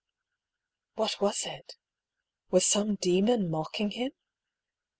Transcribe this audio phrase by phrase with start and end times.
[0.95, 1.75] What was it?
[2.49, 4.13] Was some demon mocking him?